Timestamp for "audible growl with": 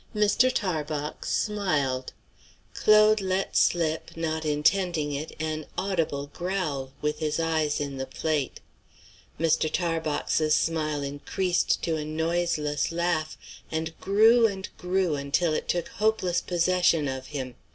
5.77-7.19